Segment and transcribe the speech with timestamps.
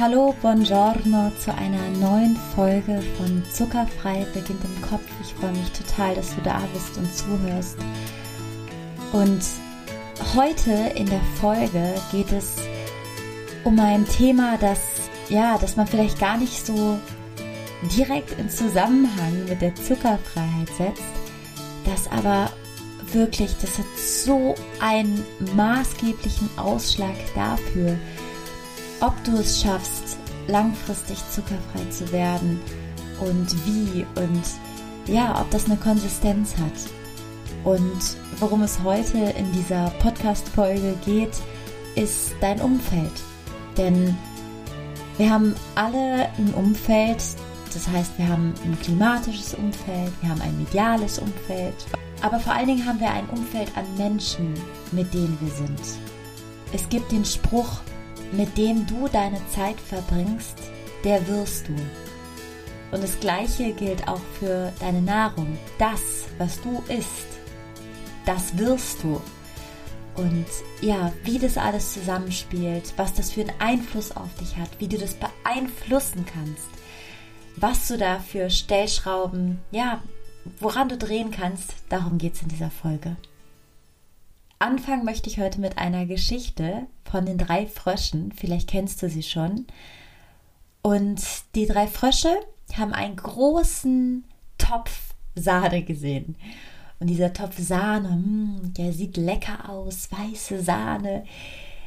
[0.00, 5.02] Hallo, buongiorno zu einer neuen Folge von Zuckerfrei beginnt im Kopf.
[5.20, 7.76] Ich freue mich total, dass du da bist und zuhörst.
[9.12, 9.42] Und
[10.36, 12.58] heute in der Folge geht es
[13.64, 14.78] um ein Thema, das
[15.30, 17.00] ja, das man vielleicht gar nicht so
[17.96, 21.02] direkt in Zusammenhang mit der Zuckerfreiheit setzt,
[21.84, 22.52] das aber
[23.12, 25.24] wirklich, das hat so einen
[25.56, 27.96] maßgeblichen Ausschlag dafür,
[29.00, 32.60] ob du es schaffst, langfristig zuckerfrei zu werden
[33.20, 34.42] und wie und
[35.06, 36.72] ja, ob das eine Konsistenz hat.
[37.64, 41.36] Und worum es heute in dieser Podcast-Folge geht,
[41.94, 43.12] ist dein Umfeld.
[43.76, 44.16] Denn
[45.16, 47.22] wir haben alle ein Umfeld,
[47.72, 51.74] das heißt, wir haben ein klimatisches Umfeld, wir haben ein mediales Umfeld,
[52.22, 54.54] aber vor allen Dingen haben wir ein Umfeld an Menschen,
[54.92, 55.80] mit denen wir sind.
[56.72, 57.80] Es gibt den Spruch,
[58.32, 60.58] mit dem du deine Zeit verbringst,
[61.04, 61.74] der wirst du.
[62.90, 65.58] Und das Gleiche gilt auch für deine Nahrung.
[65.78, 67.26] Das, was du isst,
[68.24, 69.20] das wirst du.
[70.16, 70.46] Und
[70.80, 74.98] ja, wie das alles zusammenspielt, was das für einen Einfluss auf dich hat, wie du
[74.98, 76.66] das beeinflussen kannst,
[77.56, 80.02] was du da für Stellschrauben, ja,
[80.58, 83.16] woran du drehen kannst, darum geht es in dieser Folge.
[84.60, 88.32] Anfangen möchte ich heute mit einer Geschichte von den drei Fröschen.
[88.32, 89.66] Vielleicht kennst du sie schon.
[90.82, 91.22] Und
[91.54, 92.34] die drei Frösche
[92.76, 94.24] haben einen großen
[94.58, 96.36] Topf Sahne gesehen.
[96.98, 101.24] Und dieser Topf Sahne, mh, der sieht lecker aus, weiße Sahne.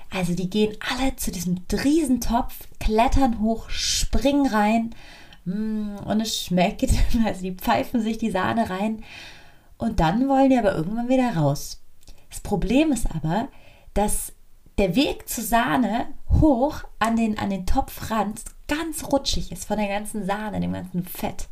[0.09, 4.95] Also die gehen alle zu diesem Riesentopf, klettern hoch, springen rein
[5.43, 6.89] mh, und es schmeckt.
[7.25, 9.03] Also die pfeifen sich die Sahne rein
[9.77, 11.80] und dann wollen die aber irgendwann wieder raus.
[12.31, 13.49] Das Problem ist aber,
[13.93, 14.33] dass
[14.77, 19.89] der Weg zur Sahne hoch an den, an den Topfrand ganz rutschig ist von der
[19.89, 21.47] ganzen Sahne, dem ganzen Fett.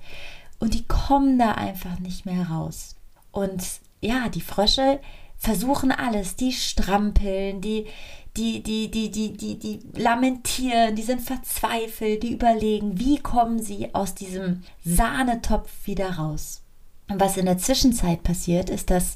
[0.57, 2.95] Und die kommen da einfach nicht mehr raus.
[3.31, 3.63] Und
[4.01, 5.00] ja, die Frösche
[5.38, 6.38] versuchen alles.
[6.38, 7.88] Die strampeln, die,
[8.35, 13.94] die, die, die, die, die, die lamentieren, die sind verzweifelt, die überlegen, wie kommen sie
[13.94, 16.61] aus diesem Sahnetopf wieder raus.
[17.09, 19.16] Was in der Zwischenzeit passiert, ist, dass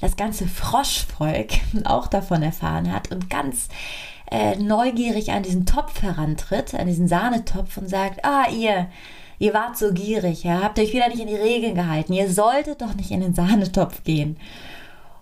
[0.00, 1.52] das ganze Froschvolk
[1.84, 3.68] auch davon erfahren hat und ganz
[4.30, 8.88] äh, neugierig an diesen Topf herantritt, an diesen Sahnetopf und sagt, ah, ihr,
[9.38, 12.82] ihr wart so gierig, ja, habt euch wieder nicht in die Regeln gehalten, ihr solltet
[12.82, 14.36] doch nicht in den Sahnetopf gehen.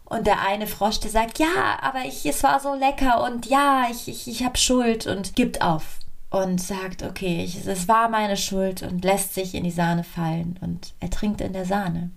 [0.04, 3.86] Und der eine Frosch, der sagt, ja, aber ich, es war so lecker und ja,
[3.90, 5.98] ich, ich, ich habe Schuld und gibt auf
[6.42, 10.58] und sagt, okay, ich, es war meine Schuld und lässt sich in die Sahne fallen
[10.60, 12.10] und ertrinkt in der Sahne.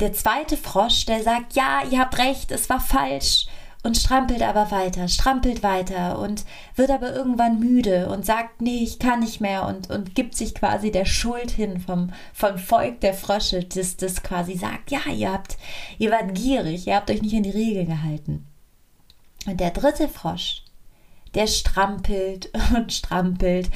[0.00, 3.46] Der zweite Frosch, der sagt, ja, ihr habt recht, es war falsch
[3.82, 6.44] und strampelt aber weiter, strampelt weiter und
[6.76, 10.54] wird aber irgendwann müde und sagt, nee, ich kann nicht mehr und, und gibt sich
[10.54, 15.32] quasi der Schuld hin vom, vom Volk der Frösche, das, das quasi sagt, ja, ihr
[15.32, 15.56] habt,
[15.98, 18.46] ihr wart gierig, ihr habt euch nicht an die Regeln gehalten.
[19.46, 20.62] Und der dritte Frosch,
[21.34, 23.70] der strampelt und strampelt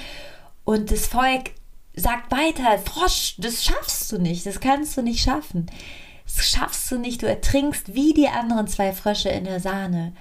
[0.66, 1.52] und das Volk
[1.94, 5.66] sagt weiter, Frosch, das schaffst du nicht, das kannst du nicht schaffen.
[6.26, 10.12] Das schaffst du nicht, du ertrinkst wie die anderen zwei Frösche in der Sahne.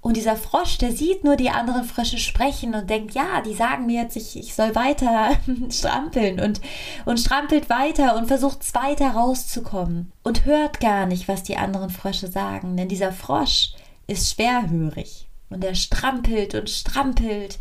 [0.00, 3.86] Und dieser Frosch, der sieht nur die anderen Frösche sprechen und denkt, ja, die sagen
[3.86, 5.32] mir jetzt, ich, ich soll weiter
[5.70, 6.62] strampeln und,
[7.04, 12.28] und strampelt weiter und versucht weiter rauszukommen und hört gar nicht, was die anderen Frösche
[12.28, 13.72] sagen, denn dieser Frosch
[14.06, 15.23] ist schwerhörig
[15.54, 17.58] und er strampelt und strampelt.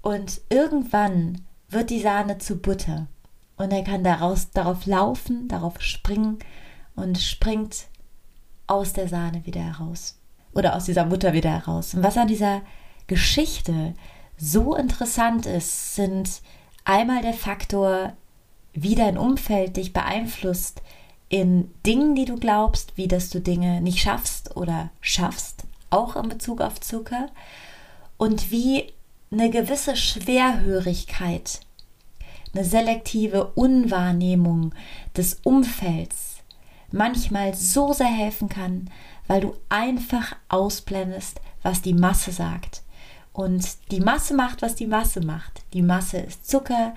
[0.00, 3.08] Und irgendwann wird die Sahne zu Butter.
[3.56, 6.38] Und er kann daraus, darauf laufen, darauf springen
[6.94, 7.88] und springt
[8.68, 10.18] aus der Sahne wieder heraus.
[10.54, 11.94] Oder aus dieser Mutter wieder heraus.
[11.94, 12.62] Und was an dieser
[13.08, 13.94] Geschichte
[14.36, 16.42] so interessant ist, sind
[16.84, 18.12] einmal der Faktor,
[18.72, 20.80] wie dein Umfeld dich beeinflusst
[21.28, 25.61] in Dingen, die du glaubst, wie dass du Dinge nicht schaffst oder schaffst,
[25.92, 27.28] auch in Bezug auf Zucker,
[28.16, 28.92] und wie
[29.30, 31.60] eine gewisse Schwerhörigkeit,
[32.54, 34.74] eine selektive Unwahrnehmung
[35.16, 36.36] des Umfelds
[36.92, 38.90] manchmal so sehr helfen kann,
[39.26, 42.82] weil du einfach ausblendest, was die Masse sagt.
[43.32, 45.62] Und die Masse macht, was die Masse macht.
[45.72, 46.94] Die Masse ist Zucker,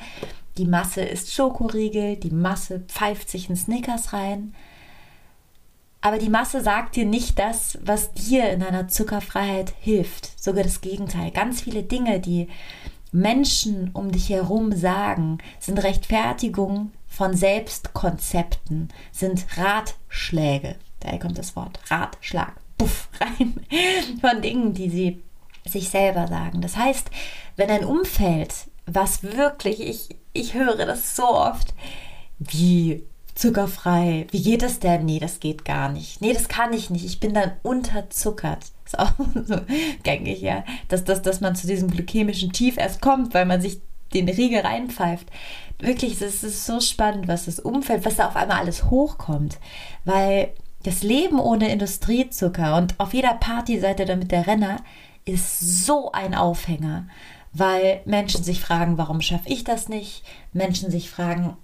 [0.57, 4.53] die Masse ist Schokoriegel, die Masse pfeift sich in Snickers rein.
[6.05, 10.39] Aber die Masse sagt dir nicht das, was dir in deiner Zuckerfreiheit hilft.
[10.39, 11.31] Sogar das Gegenteil.
[11.31, 12.47] Ganz viele Dinge, die
[13.11, 20.75] Menschen um dich herum sagen, sind Rechtfertigungen von Selbstkonzepten, sind Ratschläge.
[20.99, 22.53] Daher kommt das Wort Ratschlag.
[22.77, 23.65] Puff rein
[24.21, 25.23] von Dingen, die sie
[25.65, 26.61] sich selber sagen.
[26.61, 27.09] Das heißt,
[27.55, 28.53] wenn dein Umfeld
[28.85, 31.73] was wirklich, ich, ich höre das so oft,
[32.37, 35.05] wie zuckerfrei, wie geht das denn?
[35.05, 36.21] Nee, das geht gar nicht.
[36.21, 37.05] Nee, das kann ich nicht.
[37.05, 38.65] Ich bin dann unterzuckert.
[38.85, 39.11] Ist auch
[39.45, 39.59] so
[40.03, 40.63] gängig, ja.
[40.87, 43.81] Dass, dass, dass man zu diesem glykämischen Tief erst kommt, weil man sich
[44.13, 45.27] den Riegel reinpfeift.
[45.79, 49.59] Wirklich, es ist so spannend, was das Umfeld, was da auf einmal alles hochkommt.
[50.05, 50.53] Weil
[50.83, 54.77] das Leben ohne Industriezucker und auf jeder Party seid ihr damit der Renner,
[55.25, 57.07] ist so ein Aufhänger.
[57.51, 60.23] Weil Menschen sich fragen, warum schaffe ich das nicht?
[60.53, 61.57] Menschen sich fragen,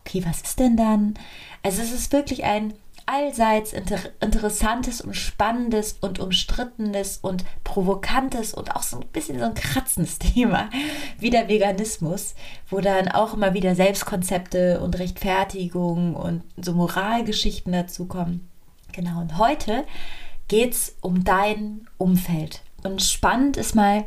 [0.00, 1.14] okay, was ist denn dann?
[1.62, 2.74] Also es ist wirklich ein
[3.06, 9.44] allseits inter interessantes und spannendes und umstrittenes und provokantes und auch so ein bisschen so
[9.44, 10.70] ein kratzendes Thema
[11.18, 12.34] wie der Veganismus,
[12.68, 18.48] wo dann auch immer wieder Selbstkonzepte und Rechtfertigung und so Moralgeschichten dazukommen.
[18.92, 19.84] Genau, und heute
[20.48, 22.62] geht es um dein Umfeld.
[22.82, 24.04] Und spannend ist mal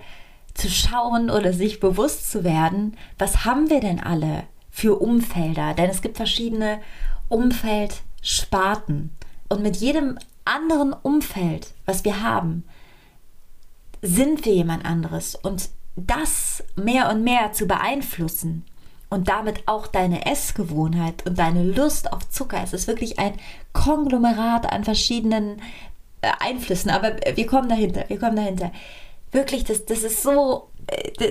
[0.53, 4.43] zu schauen oder sich bewusst zu werden, was haben wir denn alle
[4.75, 5.73] für Umfelder?
[5.73, 6.81] Denn es gibt verschiedene
[7.29, 9.11] Umfeldsparten.
[9.47, 12.65] Und mit jedem anderen Umfeld, was wir haben,
[14.01, 15.35] sind wir jemand anderes.
[15.35, 18.65] Und das mehr und mehr zu beeinflussen
[19.09, 23.35] und damit auch deine Essgewohnheit und deine Lust auf Zucker, es ist wirklich ein
[23.71, 25.61] Konglomerat an verschiedenen
[26.21, 26.91] äh, Einflüssen.
[26.91, 28.73] Aber wir kommen dahinter, wir kommen dahinter.
[29.31, 30.69] Wirklich, das, das ist so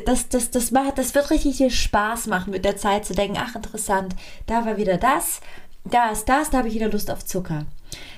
[0.06, 3.38] das, das, das, macht, das wird richtig viel Spaß machen, mit der Zeit zu denken,
[3.38, 4.14] ach interessant,
[4.46, 5.40] da war wieder das,
[5.84, 7.66] da ist das, da habe ich wieder Lust auf Zucker.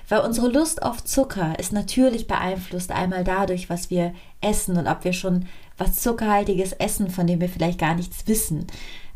[0.09, 5.05] Weil unsere Lust auf Zucker ist natürlich beeinflusst einmal dadurch, was wir essen und ob
[5.05, 5.47] wir schon
[5.77, 8.67] was Zuckerhaltiges essen, von dem wir vielleicht gar nichts wissen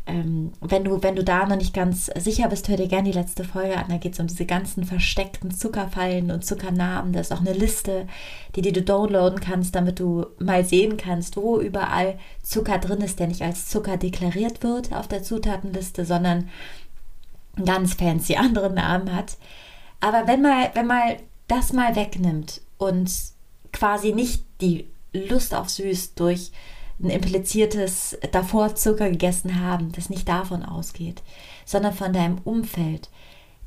[0.07, 3.17] ähm, wenn, du, wenn du da noch nicht ganz sicher bist, hör dir gerne die
[3.17, 3.85] letzte Folge an.
[3.89, 7.13] Da geht es um diese ganzen versteckten Zuckerfallen und Zuckernamen.
[7.13, 8.07] Da ist auch eine Liste,
[8.55, 13.19] die, die du downloaden kannst, damit du mal sehen kannst, wo überall Zucker drin ist,
[13.19, 16.49] der nicht als Zucker deklariert wird auf der Zutatenliste, sondern
[17.63, 19.37] ganz fancy anderen Namen hat.
[19.99, 21.17] Aber wenn mal, wenn mal
[21.47, 23.11] das mal wegnimmt und
[23.71, 26.51] quasi nicht die Lust auf Süß durch
[27.03, 31.21] ein impliziertes davor Zucker gegessen haben, das nicht davon ausgeht,
[31.65, 33.09] sondern von deinem Umfeld,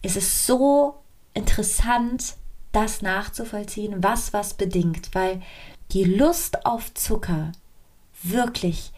[0.03, 0.95] ist es so
[1.33, 2.37] interessant,
[2.73, 5.41] das nachzuvollziehen, was was bedingt, weil
[5.93, 7.53] die Lust auf Zucker
[8.23, 8.93] wirklich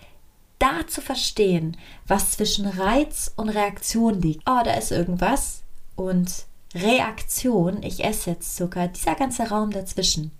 [0.58, 4.42] da zu verstehen, was zwischen Reiz und Reaktion liegt.
[4.48, 5.62] Oh, da ist irgendwas
[5.94, 10.30] und Reaktion, ich esse jetzt Zucker, dieser ganze Raum dazwischen.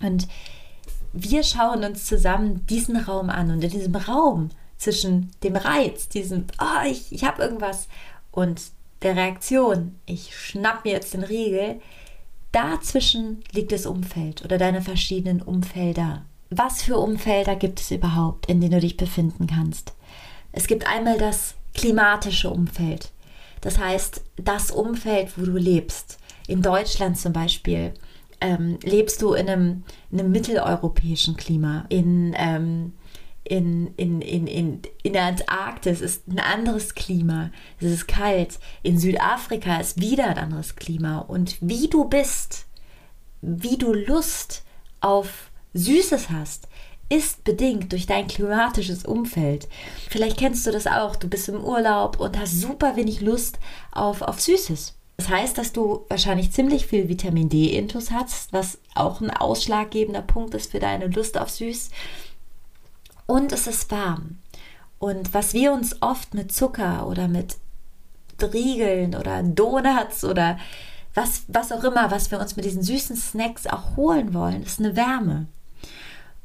[0.00, 0.28] Und
[1.12, 6.46] wir schauen uns zusammen diesen Raum an und in diesem Raum zwischen dem Reiz, diesem,
[6.60, 7.88] oh, ich, ich habe irgendwas
[8.30, 8.62] und
[9.02, 11.80] der Reaktion, ich schnapp mir jetzt den Riegel,
[12.52, 16.22] dazwischen liegt das Umfeld oder deine verschiedenen Umfelder.
[16.50, 19.94] Was für Umfelder gibt es überhaupt, in denen du dich befinden kannst?
[20.52, 23.10] Es gibt einmal das klimatische Umfeld.
[23.60, 26.18] Das heißt, das Umfeld, wo du lebst.
[26.48, 27.94] In Deutschland zum Beispiel
[28.40, 32.92] ähm, lebst du in einem, in einem mitteleuropäischen Klima, in, ähm,
[33.44, 37.50] in, in, in, in, in der Antarktis ist ein anderes Klima,
[37.80, 42.66] es ist kalt, in Südafrika ist wieder ein anderes Klima und wie du bist,
[43.42, 44.62] wie du Lust
[45.00, 46.68] auf Süßes hast,
[47.08, 49.68] ist bedingt durch dein klimatisches Umfeld.
[50.08, 51.16] Vielleicht kennst du das auch.
[51.16, 53.58] Du bist im Urlaub und hast super wenig Lust
[53.90, 54.96] auf, auf Süßes.
[55.20, 60.54] Das heißt, dass du wahrscheinlich ziemlich viel Vitamin D-Intus hast, was auch ein ausschlaggebender Punkt
[60.54, 61.90] ist für deine Lust auf Süß.
[63.26, 64.38] Und es ist warm.
[64.98, 67.58] Und was wir uns oft mit Zucker oder mit
[68.40, 70.58] Riegeln oder Donuts oder
[71.12, 74.78] was, was auch immer, was wir uns mit diesen süßen Snacks auch holen wollen, ist
[74.78, 75.48] eine Wärme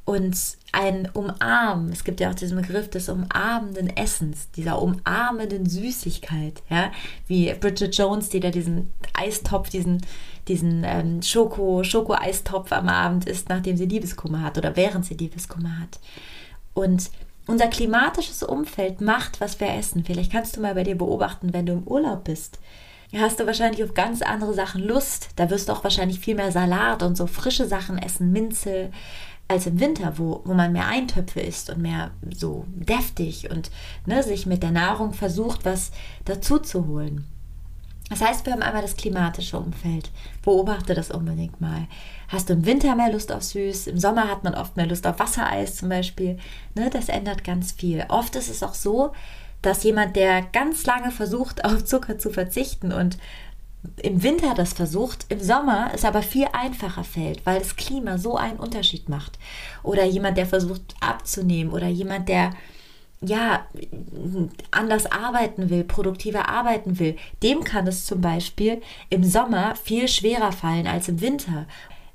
[0.06, 0.38] und
[0.72, 1.92] ein Umarmen.
[1.92, 6.92] Es gibt ja auch diesen Begriff des umarmenden Essens, dieser umarmenden Süßigkeit, ja,
[7.28, 10.02] wie Bridget Jones, die da diesen Eistopf, diesen,
[10.48, 15.80] diesen ähm, Schoko, Schoko-Eistopf am Abend isst, nachdem sie Liebeskummer hat oder während sie Liebeskummer
[15.80, 16.00] hat.
[16.76, 17.10] Und
[17.48, 20.04] unser klimatisches Umfeld macht, was wir essen.
[20.04, 22.60] Vielleicht kannst du mal bei dir beobachten, wenn du im Urlaub bist.
[23.16, 25.30] Hast du wahrscheinlich auf ganz andere Sachen Lust.
[25.36, 28.92] Da wirst du auch wahrscheinlich viel mehr Salat und so frische Sachen essen, Minze,
[29.48, 33.70] als im Winter, wo, wo man mehr Eintöpfe isst und mehr so deftig und
[34.06, 35.92] ne, sich mit der Nahrung versucht, was
[36.26, 37.26] dazu zu holen.
[38.10, 40.12] Das heißt, wir haben einmal das klimatische Umfeld.
[40.44, 41.88] Beobachte das unbedingt mal.
[42.28, 43.88] Hast du im Winter mehr Lust auf Süß?
[43.88, 46.38] Im Sommer hat man oft mehr Lust auf Wassereis zum Beispiel.
[46.76, 48.06] Ne, das ändert ganz viel.
[48.10, 49.12] Oft ist es auch so,
[49.64, 53.18] dass jemand, der ganz lange versucht, auf Zucker zu verzichten und
[54.02, 58.36] im Winter das versucht, im Sommer es aber viel einfacher fällt, weil das Klima so
[58.38, 59.38] einen Unterschied macht.
[59.84, 62.52] Oder jemand, der versucht abzunehmen oder jemand, der
[63.22, 63.66] ja,
[64.72, 70.52] anders arbeiten will, produktiver arbeiten will, dem kann es zum Beispiel im Sommer viel schwerer
[70.52, 71.66] fallen als im Winter.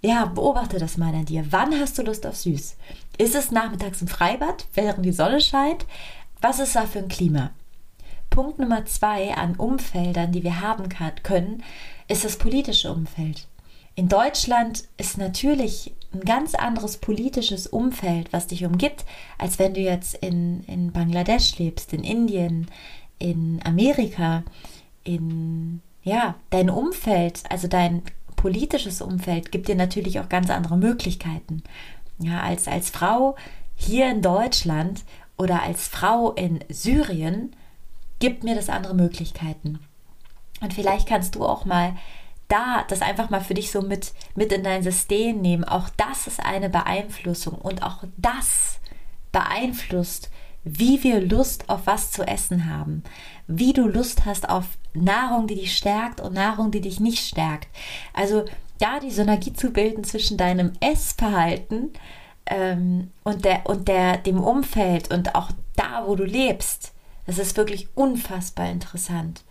[0.03, 1.45] Ja, beobachte das mal an dir.
[1.51, 2.77] Wann hast du Lust auf Süß?
[3.19, 5.85] Ist es nachmittags im Freibad, während die Sonne scheint?
[6.41, 7.51] Was ist da für ein Klima?
[8.41, 10.89] Punkt Nummer zwei an Umfeldern, die wir haben
[11.23, 11.63] können,
[12.09, 13.47] ist das politische Umfeld.
[13.97, 19.05] In Deutschland ist natürlich ein ganz anderes politisches Umfeld, was dich umgibt,
[19.37, 22.71] als wenn du jetzt in, in Bangladesch lebst, in Indien,
[23.19, 24.43] in Amerika,
[25.05, 28.01] in ja, dein Umfeld, also dein
[28.37, 31.63] politisches Umfeld gibt dir natürlich auch ganz andere Möglichkeiten.
[32.19, 33.37] Ja, als, als Frau
[33.77, 35.05] hier in Deutschland
[35.37, 37.55] oder als Frau in Syrien
[38.21, 39.81] gibt mir das andere Möglichkeiten.
[40.61, 41.97] Und vielleicht kannst du auch mal
[42.49, 45.65] da das einfach mal für dich so mit, mit in dein System nehmen.
[45.65, 48.81] Auch das ist eine Beeinflussung und auch das
[49.33, 50.31] beeinflusst,
[50.65, 53.03] wie wir Lust auf was zu essen haben,
[53.47, 57.69] wie du Lust hast auf Nahrung, die dich stärkt und Nahrung, die dich nicht stärkt.
[58.13, 58.45] Also
[58.79, 61.93] da die Synergie zu bilden zwischen deinem Essverhalten
[62.47, 66.93] ähm, und, der, und der, dem Umfeld und auch da, wo du lebst,
[67.31, 69.45] das ist wirklich unfassbar interessant.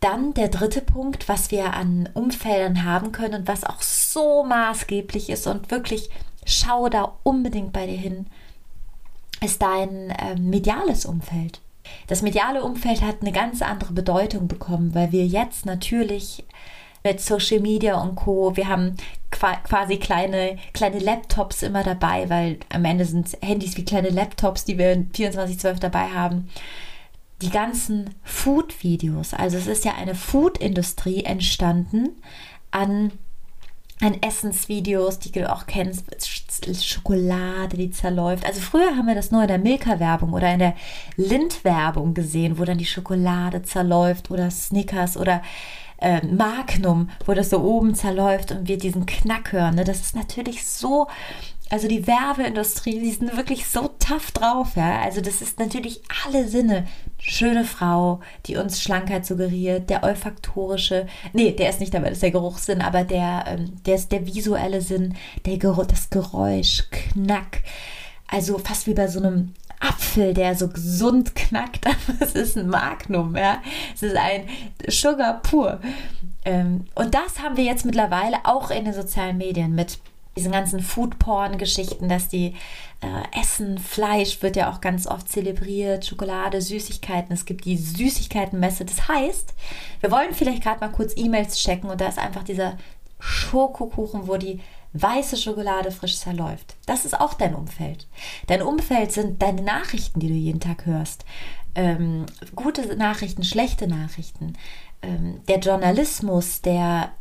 [0.00, 5.28] Dann der dritte Punkt, was wir an Umfeldern haben können und was auch so maßgeblich
[5.28, 6.08] ist und wirklich
[6.46, 8.26] schau da unbedingt bei dir hin,
[9.42, 11.60] ist dein äh, mediales Umfeld.
[12.06, 16.44] Das mediale Umfeld hat eine ganz andere Bedeutung bekommen, weil wir jetzt natürlich
[17.04, 18.56] mit Social Media und Co.
[18.56, 18.96] Wir haben
[19.30, 24.78] quasi kleine, kleine Laptops immer dabei, weil am Ende sind Handys wie kleine Laptops, die
[24.78, 26.48] wir 24-12 dabei haben
[27.42, 29.34] die ganzen Food-Videos.
[29.34, 32.10] Also es ist ja eine Food-Industrie entstanden
[32.70, 33.12] an,
[34.00, 36.04] an Essensvideos, die du auch kennst,
[36.84, 38.44] Schokolade, die zerläuft.
[38.44, 40.74] Also früher haben wir das nur in der Milka-Werbung oder in der
[41.16, 45.42] Lind-Werbung gesehen, wo dann die Schokolade zerläuft oder Snickers oder
[45.98, 49.76] äh, Magnum, wo das so oben zerläuft und wir diesen Knack hören.
[49.76, 49.84] Ne?
[49.84, 51.08] Das ist natürlich so
[51.70, 55.02] also die Werbeindustrie, die sind wirklich so tough drauf, ja.
[55.02, 56.86] Also das ist natürlich alle Sinne.
[57.18, 62.22] Schöne Frau, die uns Schlankheit suggeriert, der olfaktorische, nee, der ist nicht dabei, das ist
[62.22, 65.14] der Geruchssinn, aber der, ähm, der ist der visuelle Sinn,
[65.44, 67.62] der Geruch, das Geräusch, Knack.
[68.28, 72.68] Also fast wie bei so einem Apfel, der so gesund knackt, aber es ist ein
[72.68, 73.62] Magnum, ja.
[73.94, 74.48] Es ist ein
[74.88, 75.80] Sugar pur.
[76.44, 79.98] Ähm, und das haben wir jetzt mittlerweile auch in den sozialen Medien mit
[80.36, 82.54] diesen ganzen Foodporn-Geschichten, dass die
[83.00, 87.32] äh, essen, Fleisch wird ja auch ganz oft zelebriert, Schokolade, Süßigkeiten.
[87.32, 88.84] Es gibt die Süßigkeitenmesse.
[88.84, 89.54] Das heißt,
[90.00, 92.76] wir wollen vielleicht gerade mal kurz E-Mails checken und da ist einfach dieser
[93.18, 94.60] Schokokuchen, wo die
[94.92, 96.77] weiße Schokolade frisch zerläuft.
[96.88, 98.06] Das ist auch dein Umfeld.
[98.46, 101.24] Dein Umfeld sind deine Nachrichten, die du jeden Tag hörst.
[101.74, 102.26] Ähm,
[102.56, 104.54] gute Nachrichten, schlechte Nachrichten.
[105.02, 107.12] Ähm, der Journalismus, der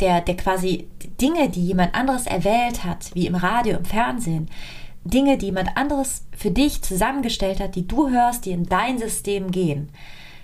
[0.00, 0.88] der, der quasi
[1.20, 4.48] Dinge, die jemand anderes erwählt hat, wie im Radio, im Fernsehen,
[5.04, 9.50] Dinge, die jemand anderes für dich zusammengestellt hat, die du hörst, die in dein System
[9.50, 9.90] gehen.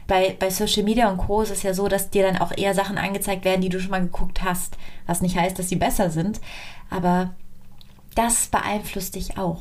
[0.06, 1.42] Bei, bei Social Media und Co.
[1.42, 3.92] ist es ja so, dass dir dann auch eher Sachen angezeigt werden, die du schon
[3.92, 4.76] mal geguckt hast.
[5.06, 6.40] Was nicht heißt, dass sie besser sind.
[6.90, 7.34] Aber
[8.14, 9.60] das beeinflusst dich auch.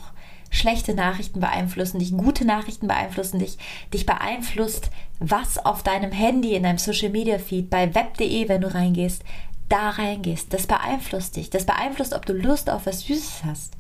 [0.52, 3.58] Schlechte Nachrichten beeinflussen dich, gute Nachrichten beeinflussen dich.
[3.94, 4.90] Dich beeinflusst,
[5.20, 9.24] was auf deinem Handy, in deinem Social Media Feed, bei web.de, wenn du reingehst,
[9.70, 10.52] da reingehst.
[10.52, 11.52] Das beeinflusst dich.
[11.52, 13.74] Das beeinflusst, ob du Lust auf was Süßes hast.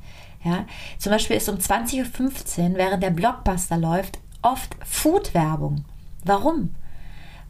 [0.43, 0.65] Ja,
[0.97, 5.83] zum Beispiel ist um 20.15 Uhr, während der Blockbuster läuft, oft Food-Werbung.
[6.23, 6.75] Warum?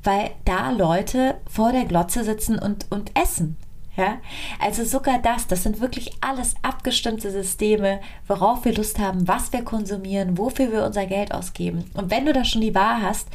[0.02, 3.58] Weil da Leute vor der Glotze sitzen und, und essen.
[4.00, 4.18] Ja?
[4.60, 9.64] Also sogar das, das sind wirklich alles abgestimmte Systeme, worauf wir Lust haben, was wir
[9.64, 11.84] konsumieren, wofür wir unser Geld ausgeben.
[11.94, 13.28] Und wenn du da schon die Wahl hast,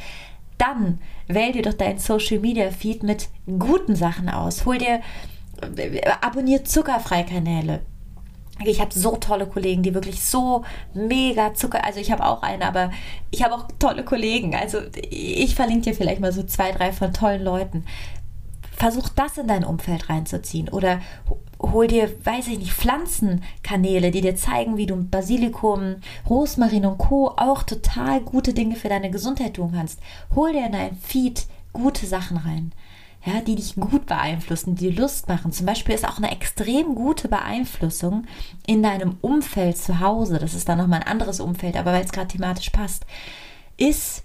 [0.57, 3.29] dann wähl dir doch deinen Social Media Feed mit
[3.59, 4.65] guten Sachen aus.
[4.65, 5.01] Hol dir,
[6.21, 7.81] abonniert Zuckerfreikanäle.
[8.63, 12.63] Ich habe so tolle Kollegen, die wirklich so mega Zucker, also ich habe auch einen,
[12.63, 12.89] aber
[13.29, 14.55] ich habe auch tolle Kollegen.
[14.55, 14.79] Also
[15.09, 17.83] ich verlinke dir vielleicht mal so zwei, drei von tollen Leuten.
[18.75, 20.99] Versuch das in dein Umfeld reinzuziehen oder
[21.61, 25.95] hol dir, weiß ich nicht, Pflanzenkanäle, die dir zeigen, wie du mit Basilikum,
[26.29, 27.29] Rosmarin und Co.
[27.37, 29.99] auch total gute Dinge für deine Gesundheit tun kannst.
[30.35, 32.71] Hol dir in dein Feed gute Sachen rein.
[33.25, 35.51] Ja, die dich gut beeinflussen, die Lust machen.
[35.51, 38.25] Zum Beispiel ist auch eine extrem gute Beeinflussung
[38.67, 40.37] in deinem Umfeld zu Hause.
[40.37, 43.03] Das ist dann nochmal ein anderes Umfeld, aber weil es gerade thematisch passt,
[43.77, 44.23] ist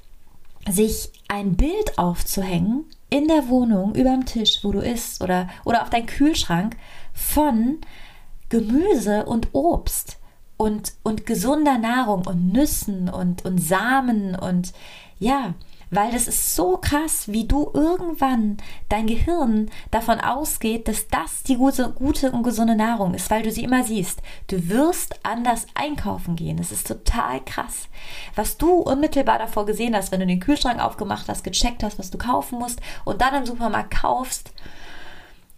[0.68, 5.82] sich ein Bild aufzuhängen in der Wohnung über dem Tisch, wo du isst oder, oder
[5.82, 6.76] auf deinen Kühlschrank
[7.12, 7.78] von
[8.48, 10.18] Gemüse und Obst
[10.56, 14.72] und, und gesunder Nahrung und Nüssen und, und Samen und
[15.18, 15.54] ja,
[15.90, 21.56] weil das ist so krass, wie du irgendwann dein Gehirn davon ausgeht, dass das die
[21.56, 24.20] gute, gute und gesunde Nahrung ist, weil du sie immer siehst.
[24.46, 26.56] Du wirst anders einkaufen gehen.
[26.56, 27.88] Das ist total krass.
[28.34, 32.10] Was du unmittelbar davor gesehen hast, wenn du den Kühlschrank aufgemacht hast, gecheckt hast, was
[32.10, 34.52] du kaufen musst und dann im Supermarkt kaufst,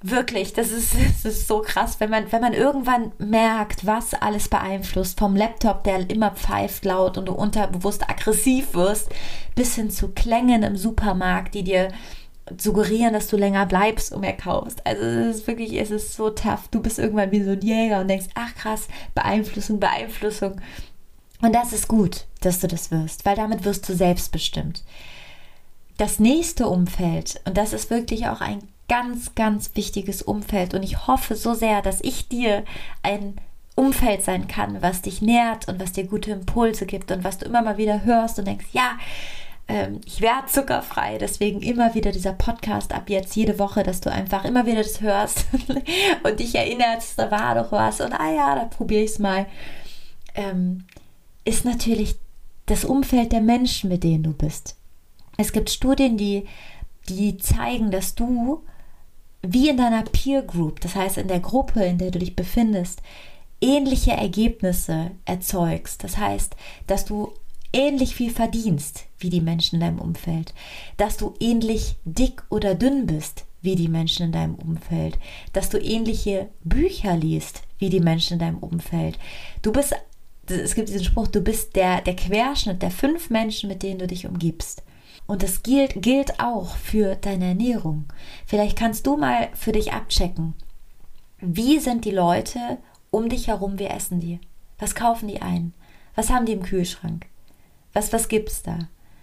[0.02, 4.49] Wirklich, das ist, das ist so krass, wenn man, wenn man irgendwann merkt, was alles
[4.49, 9.11] beeinflusst, vom Laptop, der immer pfeift laut und du unterbewusst aggressiv wirst,
[9.54, 11.88] bis hin zu Klängen im Supermarkt, die dir
[12.59, 14.85] suggerieren, dass du länger bleibst und mehr kaufst.
[14.85, 16.68] Also es ist wirklich, es ist so tough.
[16.71, 20.61] Du bist irgendwann wie so ein Jäger und denkst, ach krass, Beeinflussung, Beeinflussung.
[21.40, 24.82] Und das ist gut, dass du das wirst, weil damit wirst du selbstbestimmt.
[25.99, 31.07] Das nächste Umfeld, und das ist wirklich auch ein ganz, ganz wichtiges Umfeld und ich
[31.07, 32.65] hoffe so sehr, dass ich dir
[33.03, 33.37] ein
[33.75, 37.47] Umfeld sein kann, was dich nährt und was dir gute Impulse gibt und was du
[37.47, 38.99] immer mal wieder hörst und denkst, ja,
[39.69, 41.19] ähm, ich werde zuckerfrei.
[41.19, 45.01] Deswegen immer wieder dieser Podcast ab jetzt jede Woche, dass du einfach immer wieder das
[45.01, 45.47] hörst
[46.23, 49.47] und dich erinnerst, da war doch was und ah ja, da probiere ich es mal.
[50.35, 50.85] Ähm,
[51.45, 52.17] ist natürlich
[52.67, 54.77] das Umfeld der Menschen, mit denen du bist.
[55.37, 56.47] Es gibt Studien, die,
[57.09, 58.62] die zeigen, dass du
[59.42, 63.02] wie in deiner Peer Group, das heißt in der Gruppe, in der du dich befindest,
[63.61, 66.04] ähnliche Ergebnisse erzeugst.
[66.04, 66.56] Das heißt,
[66.87, 67.32] dass du
[67.72, 70.54] ähnlich viel verdienst wie die Menschen in deinem Umfeld,
[70.96, 75.18] dass du ähnlich dick oder dünn bist wie die Menschen in deinem Umfeld,
[75.52, 79.18] dass du ähnliche Bücher liest wie die Menschen in deinem Umfeld.
[79.62, 79.94] Du bist,
[80.46, 84.06] es gibt diesen Spruch, du bist der, der Querschnitt der fünf Menschen, mit denen du
[84.06, 84.82] dich umgibst.
[85.26, 88.07] Und das gilt, gilt auch für deine Ernährung.
[88.47, 90.55] Vielleicht kannst du mal für dich abchecken.
[91.41, 92.79] Wie sind die Leute
[93.11, 93.79] um dich herum?
[93.79, 94.40] Wie essen die?
[94.79, 95.73] Was kaufen die ein?
[96.14, 97.27] Was haben die im Kühlschrank?
[97.92, 98.79] Was, was gibt's da?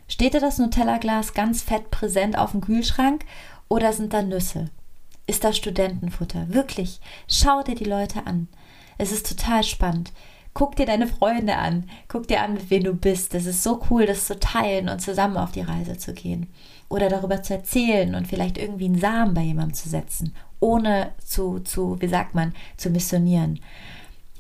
[0.07, 3.25] Steht da das Nutella-Glas ganz fett präsent auf dem Kühlschrank
[3.67, 4.69] oder sind da Nüsse?
[5.27, 6.49] Ist da Studentenfutter?
[6.49, 8.47] Wirklich, schau dir die Leute an.
[8.97, 10.11] Es ist total spannend.
[10.53, 11.89] Guck dir deine Freunde an.
[12.07, 13.33] Guck dir an, mit wem du bist.
[13.33, 16.47] Es ist so cool, das zu teilen und zusammen auf die Reise zu gehen.
[16.89, 21.59] Oder darüber zu erzählen und vielleicht irgendwie einen Samen bei jemandem zu setzen, ohne zu,
[21.59, 23.59] zu, wie sagt man, zu missionieren.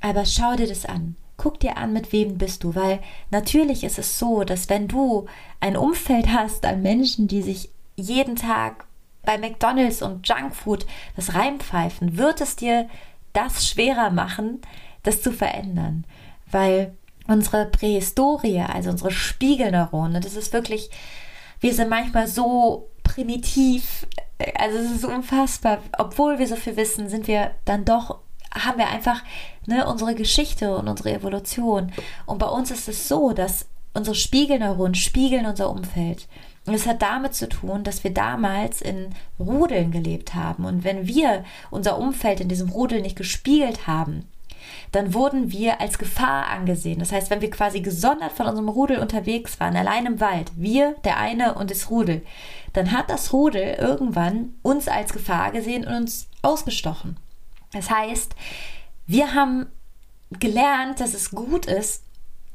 [0.01, 1.15] Aber schau dir das an.
[1.37, 2.99] Guck dir an, mit wem bist du, weil
[3.31, 5.25] natürlich ist es so, dass wenn du
[5.61, 8.85] ein Umfeld hast an Menschen, die sich jeden Tag
[9.23, 12.89] bei McDonald's und Junkfood das reinpfeifen, wird es dir
[13.31, 14.59] das schwerer machen,
[15.03, 16.05] das zu verändern.
[16.51, 16.95] Weil
[17.27, 20.89] unsere Prähistorie, also unsere Spiegelneurone, das ist wirklich,
[21.59, 24.07] wir sind manchmal so primitiv,
[24.55, 25.79] also es ist unfassbar.
[25.97, 28.19] Obwohl wir so viel wissen, sind wir dann doch,
[28.53, 29.23] haben wir einfach
[29.65, 31.91] ne, unsere Geschichte und unsere Evolution.
[32.25, 36.27] Und bei uns ist es so, dass unsere Spiegelneuronen spiegeln unser Umfeld.
[36.65, 39.09] Und es hat damit zu tun, dass wir damals in
[39.39, 40.65] Rudeln gelebt haben.
[40.65, 44.25] Und wenn wir unser Umfeld in diesem Rudel nicht gespiegelt haben,
[44.91, 46.99] dann wurden wir als Gefahr angesehen.
[46.99, 50.95] Das heißt, wenn wir quasi gesondert von unserem Rudel unterwegs waren, allein im Wald, wir,
[51.03, 52.23] der eine und das Rudel,
[52.73, 57.17] dann hat das Rudel irgendwann uns als Gefahr gesehen und uns ausgestochen.
[57.71, 58.35] Das heißt,
[59.07, 59.67] wir haben
[60.39, 62.03] gelernt, dass es gut ist,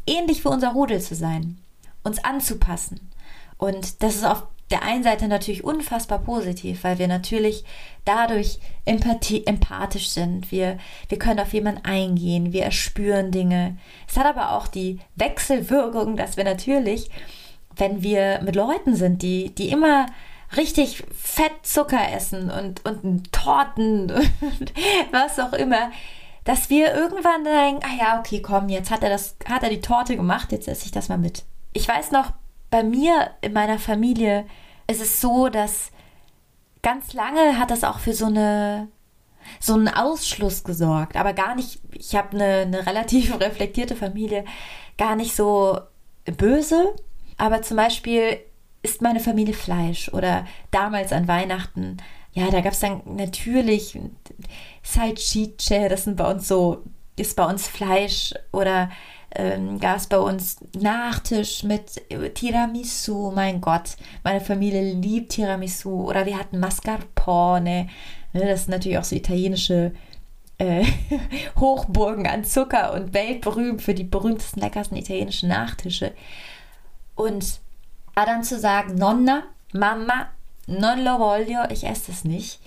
[0.06, 1.58] ähnlich wie unser Rudel zu sein,
[2.02, 3.00] uns anzupassen.
[3.58, 7.64] Und das ist auf der einen Seite natürlich unfassbar positiv, weil wir natürlich
[8.04, 10.50] dadurch empathie, empathisch sind.
[10.50, 13.76] Wir, wir können auf jemanden eingehen, wir erspüren Dinge.
[14.08, 17.10] Es hat aber auch die Wechselwirkung, dass wir natürlich,
[17.76, 20.06] wenn wir mit Leuten sind, die, die immer
[20.56, 24.72] richtig fett Zucker essen und, und Torten und
[25.10, 25.90] was auch immer,
[26.44, 29.80] dass wir irgendwann denken, ah ja, okay, komm, jetzt hat er das, hat er die
[29.80, 31.44] Torte gemacht, jetzt esse ich das mal mit.
[31.72, 32.32] Ich weiß noch,
[32.74, 34.46] bei mir in meiner Familie
[34.88, 35.92] ist es so, dass
[36.82, 38.88] ganz lange hat das auch für so eine
[39.60, 44.44] so einen Ausschluss gesorgt, aber gar nicht, ich habe eine, eine relativ reflektierte Familie,
[44.98, 45.78] gar nicht so
[46.36, 46.96] böse,
[47.36, 48.40] aber zum Beispiel
[48.82, 51.98] isst meine Familie Fleisch oder damals an Weihnachten,
[52.32, 53.96] ja, da gab es dann natürlich
[54.82, 56.82] Salchiche, das sind bei uns so,
[57.14, 58.90] ist bei uns Fleisch oder
[59.34, 62.02] ähm, gab es bei uns Nachtisch mit
[62.34, 63.32] Tiramisu.
[63.34, 66.08] Mein Gott, meine Familie liebt Tiramisu.
[66.08, 67.88] Oder wir hatten Mascarpone.
[68.32, 69.92] Ne, das sind natürlich auch so italienische
[70.58, 70.84] äh,
[71.60, 76.12] Hochburgen an Zucker und weltberühmt für die berühmtesten, leckersten italienischen Nachtische.
[77.14, 77.60] Und
[78.14, 80.28] da dann zu sagen, Nonna, Mama,
[80.66, 82.60] non lo voglio, ich esse es nicht,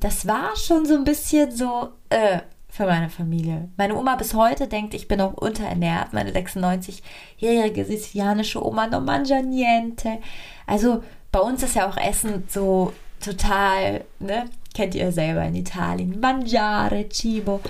[0.00, 3.68] das war schon so ein bisschen so, äh, für meine Familie.
[3.76, 6.12] Meine Oma bis heute denkt, ich bin auch unterernährt.
[6.12, 10.18] Meine 96-jährige sizilianische Oma no mangia niente.
[10.66, 11.02] Also
[11.32, 14.46] bei uns ist ja auch Essen so total, ne?
[14.72, 16.20] Kennt ihr selber in Italien.
[16.20, 17.60] Mangiare, cibo.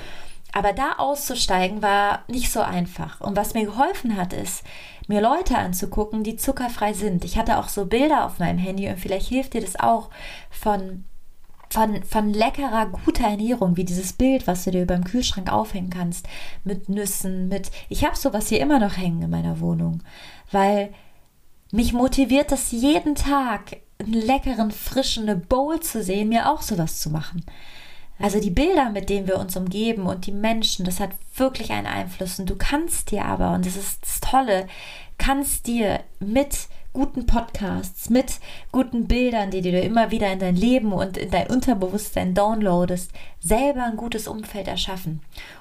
[0.53, 3.21] Aber da auszusteigen war nicht so einfach.
[3.21, 4.65] Und was mir geholfen hat, ist,
[5.09, 7.25] mir Leute anzugucken, die zuckerfrei sind.
[7.25, 10.11] Ich hatte auch so Bilder auf meinem Handy und vielleicht hilft dir das auch
[10.51, 11.05] von
[11.71, 15.91] von, von leckerer, guter Ernährung, wie dieses Bild, was du dir über dem Kühlschrank aufhängen
[15.91, 16.27] kannst,
[16.65, 17.71] mit Nüssen, mit.
[17.89, 20.03] Ich habe sowas hier immer noch hängen in meiner Wohnung,
[20.51, 20.93] weil
[21.73, 27.11] mich motiviert das jeden Tag, einen leckeren, frischen Bowl zu sehen, mir auch sowas zu
[27.11, 27.45] machen.
[28.19, 31.87] Also die Bilder, mit denen wir uns umgeben und die Menschen, das hat wirklich einen
[31.87, 32.39] Einfluss.
[32.39, 34.67] Und du kannst dir aber, und das ist das Tolle,
[35.17, 38.41] kannst dir mit guten Podcasts, mit
[38.73, 43.13] guten Bildern, die du dir immer wieder in dein Leben und in dein Unterbewusstsein downloadest,
[43.39, 45.21] selber ein gutes Umfeld erschaffen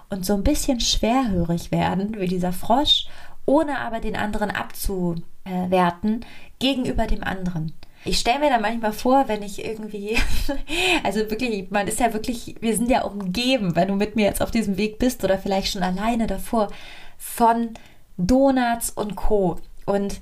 [0.10, 3.08] und so ein bisschen schwerhörig werden wie dieser Frosch,
[3.46, 6.26] ohne aber den anderen abzuwerten
[6.58, 7.74] gegenüber dem anderen.
[8.06, 10.18] Ich stelle mir da manchmal vor, wenn ich irgendwie,
[11.04, 14.42] also wirklich, man ist ja wirklich, wir sind ja umgeben, wenn du mit mir jetzt
[14.42, 16.70] auf diesem Weg bist oder vielleicht schon alleine davor,
[17.18, 17.72] von
[18.18, 19.60] Donuts und Co.
[19.86, 20.22] Und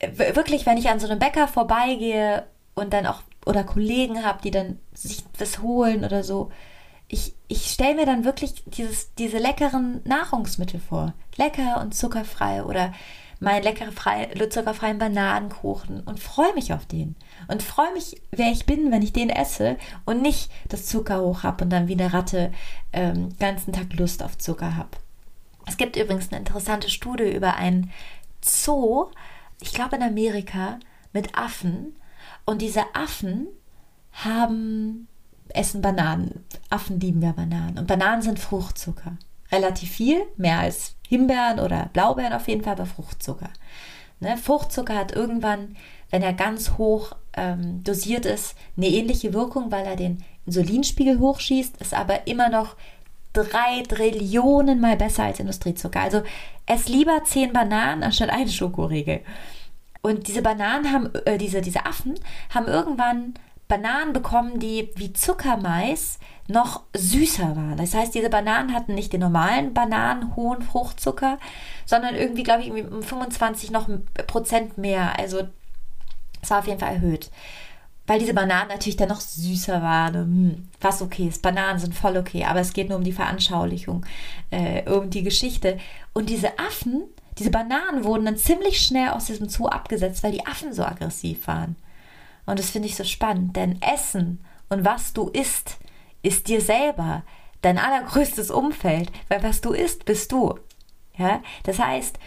[0.00, 4.50] wirklich, wenn ich an so einem Bäcker vorbeigehe und dann auch oder Kollegen habe, die
[4.50, 6.50] dann sich was holen oder so,
[7.08, 11.14] ich, ich stelle mir dann wirklich dieses, diese leckeren Nahrungsmittel vor.
[11.36, 12.92] Lecker und zuckerfrei oder
[13.40, 13.94] meinen leckeren
[14.50, 17.16] zuckerfreien Bananenkuchen und freue mich auf den.
[17.48, 21.42] Und freue mich, wer ich bin, wenn ich den esse und nicht das Zucker hoch
[21.42, 22.52] habe und dann wie eine Ratte
[22.92, 24.90] ähm, ganzen Tag Lust auf Zucker habe.
[25.66, 27.90] Es gibt übrigens eine interessante Studie über einen
[28.42, 29.06] Zoo,
[29.60, 30.78] ich glaube in Amerika,
[31.12, 31.96] mit Affen.
[32.44, 33.48] Und diese Affen
[34.12, 35.08] haben,
[35.50, 36.44] essen Bananen.
[36.68, 37.78] Affen lieben ja Bananen.
[37.78, 39.16] Und Bananen sind Fruchtzucker.
[39.52, 43.50] Relativ viel, mehr als Himbeeren oder Blaubeeren auf jeden Fall, aber Fruchtzucker.
[44.20, 44.36] Ne?
[44.36, 45.76] Fruchtzucker hat irgendwann,
[46.10, 51.78] wenn er ganz hoch ähm, dosiert ist, eine ähnliche Wirkung, weil er den Insulinspiegel hochschießt,
[51.78, 52.76] ist aber immer noch
[53.32, 56.00] drei Trillionen mal besser als Industriezucker.
[56.00, 56.22] Also
[56.66, 59.20] ess lieber zehn Bananen anstatt eine Schokoriegel.
[60.02, 62.14] Und diese Bananen haben, äh, diese, diese Affen
[62.54, 63.34] haben irgendwann
[63.68, 67.76] Bananen bekommen, die wie Zuckermais noch süßer waren.
[67.76, 71.38] Das heißt, diese Bananen hatten nicht den normalen Bananen hohen Fruchtzucker,
[71.86, 73.88] sondern irgendwie, glaube ich, um 25 noch
[74.26, 75.16] Prozent mehr.
[75.18, 75.42] Also
[76.42, 77.30] es war auf jeden Fall erhöht
[78.10, 80.14] weil diese Bananen natürlich dann noch süßer waren.
[80.14, 81.42] Hm, was okay ist.
[81.42, 84.04] Bananen sind voll okay, aber es geht nur um die Veranschaulichung,
[84.50, 85.78] äh, um die Geschichte.
[86.12, 87.04] Und diese Affen,
[87.38, 91.46] diese Bananen wurden dann ziemlich schnell aus diesem Zoo abgesetzt, weil die Affen so aggressiv
[91.46, 91.76] waren.
[92.46, 95.76] Und das finde ich so spannend, denn Essen und was du isst,
[96.22, 97.22] ist dir selber
[97.62, 100.58] dein allergrößtes Umfeld, weil was du isst, bist du.
[101.16, 101.44] Ja?
[101.62, 102.18] Das heißt,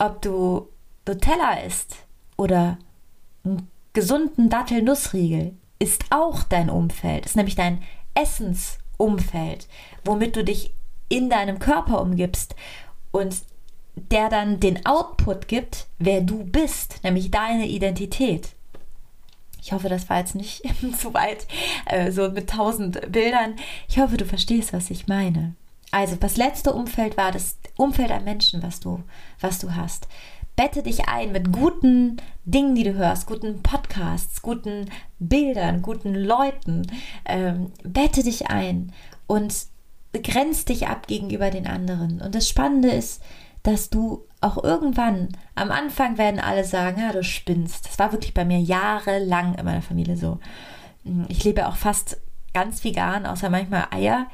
[0.00, 0.68] ob du
[1.06, 1.94] Nutella isst
[2.36, 2.76] oder
[3.44, 7.82] ein gesunden Dattelnussriegel ist auch dein Umfeld, ist nämlich dein
[8.14, 9.66] Essensumfeld,
[10.04, 10.72] womit du dich
[11.08, 12.54] in deinem Körper umgibst
[13.10, 13.42] und
[13.96, 18.50] der dann den Output gibt, wer du bist, nämlich deine Identität.
[19.60, 20.62] Ich hoffe, das war jetzt nicht
[20.96, 21.48] zu weit,
[21.86, 23.56] äh, so mit tausend Bildern.
[23.88, 25.56] Ich hoffe, du verstehst, was ich meine.
[25.90, 29.02] Also, das letzte Umfeld war das Umfeld an Menschen, was du,
[29.40, 30.06] was du hast.
[30.58, 34.90] Bette dich ein mit guten Dingen, die du hörst, guten Podcasts, guten
[35.20, 36.82] Bildern, guten Leuten.
[37.26, 38.92] Ähm, bette dich ein
[39.28, 39.54] und
[40.12, 42.20] grenz dich ab gegenüber den anderen.
[42.20, 43.22] Und das Spannende ist,
[43.62, 47.86] dass du auch irgendwann, am Anfang werden alle sagen, ja, du spinnst.
[47.86, 50.40] Das war wirklich bei mir jahrelang in meiner Familie so.
[51.28, 52.20] Ich lebe auch fast
[52.52, 54.26] ganz vegan, außer manchmal Eier.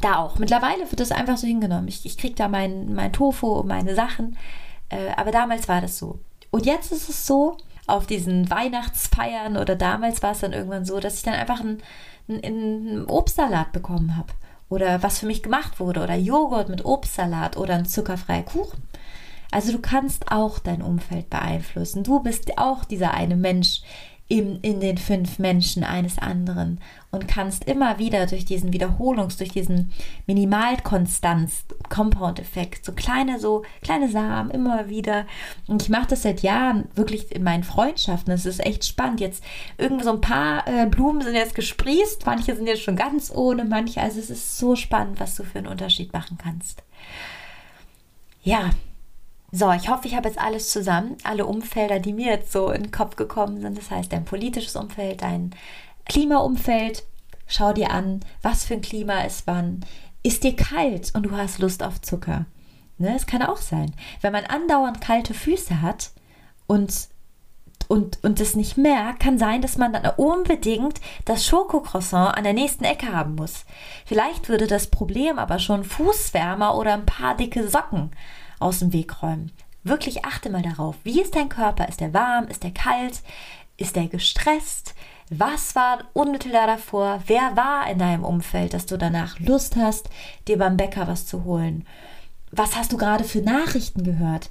[0.00, 0.38] Da auch.
[0.38, 1.88] Mittlerweile wird das einfach so hingenommen.
[1.88, 4.36] Ich, ich kriege da mein, mein Tofu und meine Sachen.
[4.88, 6.20] Äh, aber damals war das so.
[6.50, 11.00] Und jetzt ist es so, auf diesen Weihnachtsfeiern oder damals war es dann irgendwann so,
[11.00, 11.82] dass ich dann einfach einen,
[12.28, 14.32] einen, Obstsalat bekommen habe.
[14.70, 16.02] Oder was für mich gemacht wurde.
[16.02, 18.82] Oder Joghurt mit Obstsalat oder ein zuckerfreier Kuchen.
[19.50, 22.02] Also du kannst auch dein Umfeld beeinflussen.
[22.02, 23.82] Du bist auch dieser eine Mensch,
[24.26, 29.50] in, in den fünf Menschen eines anderen und kannst immer wieder durch diesen Wiederholungs, durch
[29.50, 29.92] diesen
[30.26, 35.26] Minimalkonstanz, Compound-Effekt, so kleine, so kleine Samen immer wieder.
[35.66, 38.32] Und ich mache das seit Jahren wirklich in meinen Freundschaften.
[38.32, 39.20] Es ist echt spannend.
[39.20, 39.44] Jetzt
[39.76, 43.64] irgendwie so ein paar äh, Blumen sind jetzt gesprießt, manche sind jetzt schon ganz ohne,
[43.64, 44.00] manche.
[44.00, 46.82] Also es ist so spannend, was du für einen Unterschied machen kannst.
[48.42, 48.70] Ja,
[49.56, 52.82] so, ich hoffe, ich habe jetzt alles zusammen, alle Umfelder, die mir jetzt so in
[52.82, 53.78] den Kopf gekommen sind.
[53.78, 55.54] Das heißt, dein politisches Umfeld, dein
[56.06, 57.04] Klimaumfeld.
[57.46, 59.84] Schau dir an, was für ein Klima ist wann,
[60.24, 62.46] ist dir kalt und du hast Lust auf Zucker.
[62.98, 63.94] Ne, es kann auch sein.
[64.22, 66.10] Wenn man andauernd kalte Füße hat
[66.66, 67.08] und
[67.86, 72.54] und, und es nicht merkt, kann sein, dass man dann unbedingt das Schokocroissant an der
[72.54, 73.66] nächsten Ecke haben muss.
[74.06, 78.10] Vielleicht würde das Problem aber schon Fußwärmer oder ein paar dicke Socken
[78.58, 79.52] aus dem Weg räumen.
[79.82, 80.96] Wirklich achte mal darauf.
[81.04, 81.88] Wie ist dein Körper?
[81.88, 82.48] Ist er warm?
[82.48, 83.22] Ist er kalt?
[83.76, 84.94] Ist er gestresst?
[85.30, 87.22] Was war unmittelbar davor?
[87.26, 90.08] Wer war in deinem Umfeld, dass du danach Lust hast,
[90.48, 91.86] dir beim Bäcker was zu holen?
[92.50, 94.48] Was hast du gerade für Nachrichten gehört?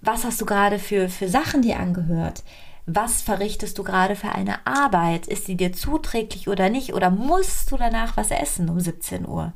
[0.00, 2.42] Was hast du gerade für, für Sachen dir angehört?
[2.86, 5.28] Was verrichtest du gerade für eine Arbeit?
[5.28, 6.94] Ist sie dir zuträglich oder nicht?
[6.94, 9.52] Oder musst du danach was essen um 17 Uhr?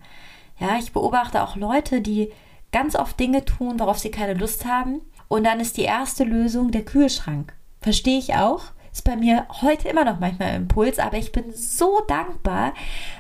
[0.61, 2.33] Ja, ich beobachte auch Leute, die
[2.73, 5.01] ganz oft Dinge tun, worauf sie keine Lust haben.
[5.29, 7.55] Und dann ist die erste Lösung der Kühlschrank.
[7.81, 8.63] Verstehe ich auch.
[8.93, 12.73] Ist bei mir heute immer noch manchmal Impuls, aber ich bin so dankbar,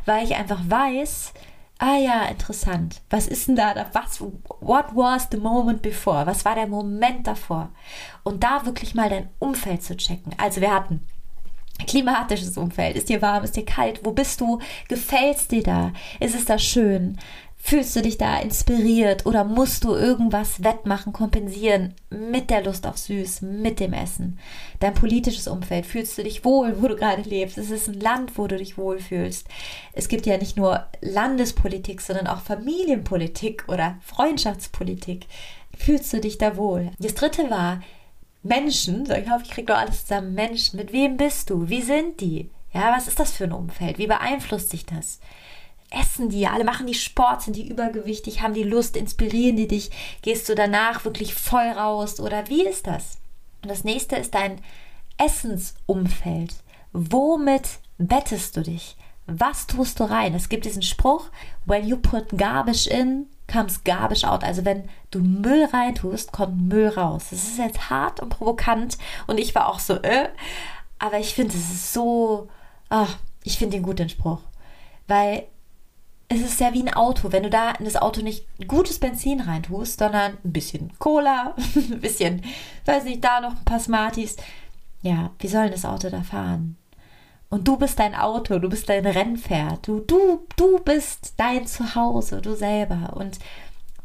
[0.06, 1.32] weil ich einfach weiß,
[1.78, 3.02] Ah ja, interessant.
[3.10, 3.74] Was ist denn da?
[3.92, 4.22] Was,
[4.60, 6.26] what was the moment before?
[6.26, 7.68] Was war der Moment davor?
[8.22, 10.32] Und da wirklich mal dein Umfeld zu checken.
[10.38, 11.06] Also wir hatten
[11.86, 12.96] klimatisches Umfeld.
[12.96, 13.44] Ist dir warm?
[13.44, 14.00] Ist dir kalt?
[14.04, 14.58] Wo bist du?
[14.88, 15.92] Gefällt es dir da?
[16.18, 17.18] Ist es da schön?
[17.68, 22.96] Fühlst du dich da inspiriert oder musst du irgendwas wettmachen, kompensieren mit der Lust auf
[22.96, 24.38] Süß, mit dem Essen?
[24.78, 27.58] Dein politisches Umfeld, fühlst du dich wohl, wo du gerade lebst?
[27.58, 29.48] Es ist ein Land, wo du dich wohlfühlst.
[29.94, 35.26] Es gibt ja nicht nur Landespolitik, sondern auch Familienpolitik oder Freundschaftspolitik.
[35.76, 36.92] Fühlst du dich da wohl?
[37.00, 37.82] Das dritte war
[38.44, 39.10] Menschen.
[39.10, 40.34] Ich hoffe, ich kriege doch alles zusammen.
[40.34, 40.76] Menschen.
[40.76, 41.68] Mit wem bist du?
[41.68, 42.48] Wie sind die?
[42.72, 43.98] Ja, was ist das für ein Umfeld?
[43.98, 45.18] Wie beeinflusst sich das?
[45.90, 49.90] Essen die, alle machen die Sport, sind die übergewichtig, haben die Lust, inspirieren die dich,
[50.22, 53.18] gehst du danach wirklich voll raus oder wie ist das?
[53.62, 54.60] Und das nächste ist dein
[55.18, 56.54] Essensumfeld.
[56.92, 58.96] Womit bettest du dich?
[59.26, 60.34] Was tust du rein?
[60.34, 61.30] Es gibt diesen Spruch,
[61.64, 64.44] when you put garbage in, comes garbage out.
[64.44, 67.26] Also wenn du Müll reintust, kommt Müll raus.
[67.30, 70.28] Das ist jetzt hart und provokant und ich war auch so, äh,
[70.98, 72.48] aber ich finde, es ist so,
[72.88, 74.40] ach, ich finde den gut, den Spruch.
[75.06, 75.46] Weil
[76.28, 77.32] es ist ja wie ein Auto.
[77.32, 82.00] Wenn du da in das Auto nicht gutes Benzin reintust, sondern ein bisschen Cola, ein
[82.00, 82.42] bisschen,
[82.84, 84.36] weiß nicht, da noch ein paar Smarties.
[85.02, 86.76] Ja, wie soll das Auto da fahren?
[87.48, 92.40] Und du bist dein Auto, du bist dein Rennpferd, du, du, du bist dein Zuhause,
[92.40, 93.14] du selber.
[93.14, 93.38] Und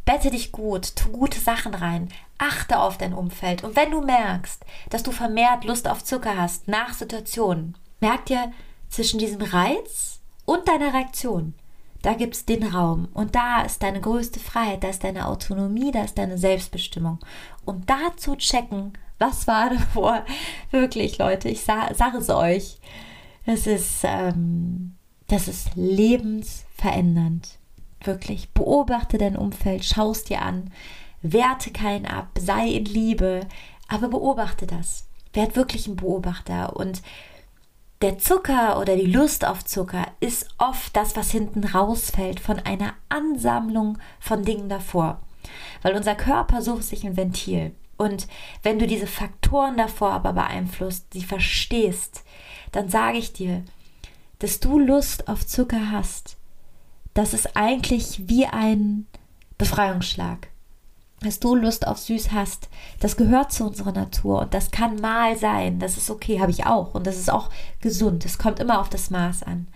[0.05, 3.63] bette dich gut, tu gute Sachen rein, achte auf dein Umfeld.
[3.63, 8.51] Und wenn du merkst, dass du vermehrt Lust auf Zucker hast nach Situationen, merk dir
[8.89, 11.55] zwischen diesem Reiz und deiner Reaktion
[12.01, 15.91] da gibt es den Raum und da ist deine größte Freiheit, da ist deine Autonomie,
[15.91, 17.19] da ist deine Selbstbestimmung.
[17.65, 20.25] Und da zu checken, was war davor,
[20.71, 22.77] wirklich Leute, ich sa sage es euch,
[23.45, 24.95] das ist, ähm,
[25.27, 27.57] das ist lebensverändernd.
[28.03, 30.71] Wirklich, beobachte dein Umfeld, schaust dir an,
[31.21, 33.41] werte keinen ab, sei in Liebe,
[33.87, 35.07] aber beobachte das.
[35.33, 37.01] Werd wirklich ein Beobachter und
[38.01, 42.93] der Zucker oder die Lust auf Zucker ist oft das, was hinten rausfällt von einer
[43.09, 45.21] Ansammlung von Dingen davor.
[45.81, 47.75] Weil unser Körper sucht sich ein Ventil.
[47.97, 48.27] Und
[48.63, 52.23] wenn du diese Faktoren davor aber beeinflusst, sie verstehst,
[52.71, 53.63] dann sage ich dir,
[54.39, 56.37] dass du Lust auf Zucker hast.
[57.13, 59.05] Das ist eigentlich wie ein
[59.59, 60.50] Befreiungsschlag
[61.21, 62.67] dass du Lust auf süß hast,
[62.99, 66.65] das gehört zu unserer Natur und das kann mal sein, das ist okay, habe ich
[66.65, 69.67] auch und das ist auch gesund, es kommt immer auf das Maß an.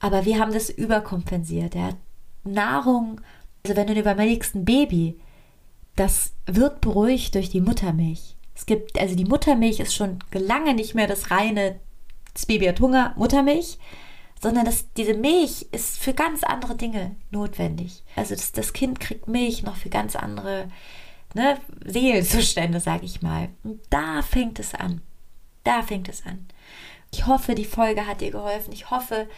[0.00, 1.74] Aber wir haben das überkompensiert.
[1.74, 1.90] Ja.
[2.44, 3.22] Nahrung,
[3.64, 5.18] also wenn du überlegst, ein Baby,
[5.96, 8.36] das wird beruhigt durch die Muttermilch.
[8.54, 11.80] Es gibt, also die Muttermilch ist schon lange nicht mehr das reine,
[12.34, 13.78] das Baby hat Hunger, Muttermilch,
[14.40, 18.02] sondern dass diese Milch ist für ganz andere Dinge notwendig.
[18.16, 20.68] Also das, das Kind kriegt Milch noch für ganz andere
[21.34, 23.48] ne, Seelenzustände, sage ich mal.
[23.62, 25.00] Und da fängt es an.
[25.64, 26.46] Da fängt es an.
[27.12, 28.72] Ich hoffe, die Folge hat dir geholfen.
[28.72, 29.28] Ich hoffe,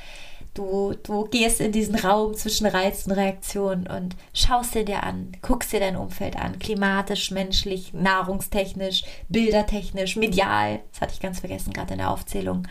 [0.55, 5.33] du, du gehst in diesen Raum zwischen Reiz und Reaktion und schaust dir dir an,
[5.43, 10.81] guckst dir dein Umfeld an, klimatisch, menschlich, nahrungstechnisch, bildertechnisch, medial.
[10.93, 12.67] Das hatte ich ganz vergessen gerade in der Aufzählung.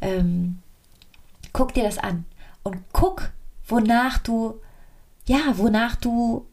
[0.00, 0.58] Ähm,
[1.54, 2.26] guck dir das an
[2.62, 3.32] und guck,
[3.66, 4.60] wonach du,
[5.24, 6.46] ja, wonach du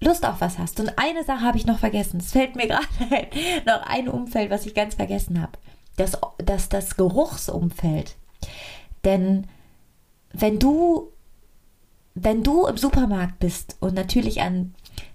[0.00, 0.80] Lust auf was hast.
[0.80, 2.20] Und eine Sache habe ich noch vergessen.
[2.20, 3.26] Es fällt mir gerade ein.
[3.66, 5.52] Noch ein Umfeld, was ich ganz vergessen habe.
[5.96, 8.16] Das, das, das Geruchsumfeld.
[9.04, 9.46] Denn
[10.32, 11.12] wenn du,
[12.14, 14.74] wenn du im Supermarkt bist und natürlich an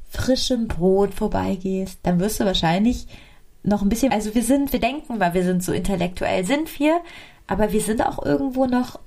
[0.09, 3.07] frischem Brot vorbeigehst, dann wirst du wahrscheinlich
[3.63, 7.01] noch ein bisschen, also wir sind, wir denken, weil wir sind so intellektuell, sind wir,
[7.49, 8.99] aber wir sind auch irgendwo noch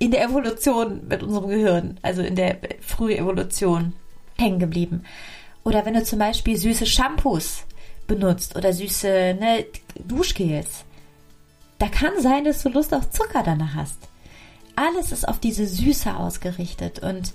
[0.00, 3.92] in der Evolution mit unserem Gehirn, also in der Frühevolution
[4.36, 5.04] hängen geblieben.
[5.62, 7.62] Oder wenn du zum Beispiel süße Shampoos
[8.08, 9.64] benutzt oder süße ne,
[10.06, 10.84] Duschgels,
[11.78, 13.98] da kann sein, dass du Lust auf Zucker danach hast.
[14.74, 17.32] Alles ist auf diese Süße ausgerichtet und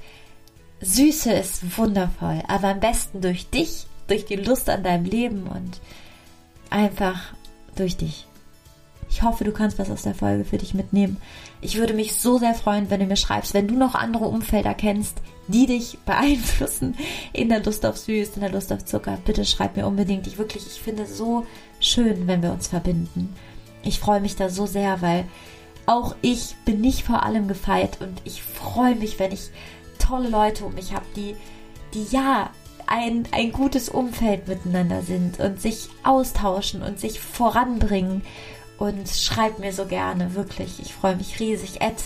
[0.81, 5.79] Süße ist wundervoll, aber am besten durch dich, durch die Lust an deinem Leben und
[6.69, 7.33] einfach
[7.77, 8.25] durch dich.
[9.09, 11.17] Ich hoffe, du kannst was aus der Folge für dich mitnehmen.
[11.61, 14.73] Ich würde mich so sehr freuen, wenn du mir schreibst, wenn du noch andere Umfelder
[14.73, 15.17] kennst,
[15.47, 16.95] die dich beeinflussen
[17.33, 19.17] in der Lust auf Süß, in der Lust auf Zucker.
[19.25, 20.27] Bitte schreib mir unbedingt.
[20.27, 21.45] Ich wirklich, ich finde es so
[21.79, 23.35] schön, wenn wir uns verbinden.
[23.83, 25.25] Ich freue mich da so sehr, weil
[25.85, 29.49] auch ich bin nicht vor allem gefeit und ich freue mich, wenn ich
[29.97, 31.35] tolle Leute um mich habe, die,
[31.93, 32.51] die ja
[32.85, 38.23] ein, ein gutes Umfeld miteinander sind und sich austauschen und sich voranbringen
[38.79, 40.79] und schreib mir so gerne, wirklich.
[40.79, 41.81] Ich freue mich riesig.
[41.81, 42.01] Ed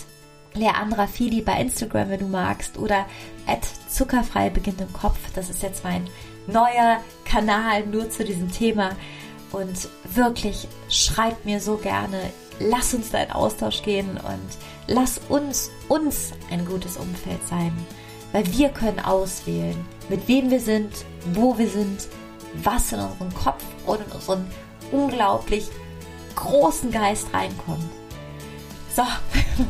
[0.54, 3.06] Leandra Fili bei Instagram, wenn du magst, oder
[3.46, 5.18] Ed Zuckerfrei beginnt im Kopf.
[5.34, 6.08] Das ist jetzt mein
[6.46, 8.90] neuer Kanal nur zu diesem Thema.
[9.52, 12.20] Und wirklich, schreib mir so gerne.
[12.58, 14.58] Lass uns da in Austausch gehen und
[14.88, 17.72] lass uns, uns ein gutes Umfeld sein.
[18.32, 19.76] Weil wir können auswählen,
[20.08, 20.92] mit wem wir sind,
[21.34, 22.08] wo wir sind,
[22.64, 24.46] was in unseren Kopf und in unseren
[24.90, 25.68] unglaublich
[26.34, 27.84] großen Geist reinkommt.
[28.94, 29.02] So,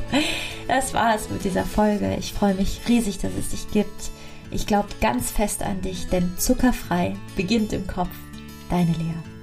[0.68, 2.16] das war's mit dieser Folge.
[2.18, 4.10] Ich freue mich riesig, dass es dich gibt.
[4.50, 8.10] Ich glaube ganz fest an dich, denn zuckerfrei beginnt im Kopf.
[8.70, 9.33] Deine Lea.